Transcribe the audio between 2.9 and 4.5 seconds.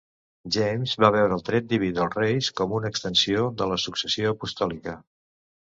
extensió de la successió